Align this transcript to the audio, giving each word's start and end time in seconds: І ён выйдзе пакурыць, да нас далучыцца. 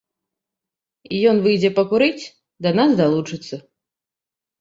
І 1.17 1.19
ён 1.31 1.37
выйдзе 1.43 1.69
пакурыць, 1.79 2.25
да 2.67 2.73
нас 2.79 2.89
далучыцца. 3.03 3.55